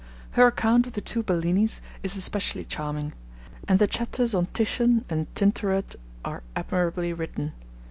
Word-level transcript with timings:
Her 0.31 0.47
account 0.47 0.87
of 0.87 0.93
the 0.93 1.01
two 1.01 1.21
Bellinis 1.21 1.79
is 2.01 2.17
especially 2.17 2.65
charming; 2.65 3.13
and 3.67 3.77
the 3.77 3.85
chapters 3.85 4.33
on 4.33 4.47
Titian 4.47 5.05
and 5.11 5.27
Tintoret 5.35 5.95
are 6.25 6.41
admirably 6.55 7.13
written. 7.13 7.53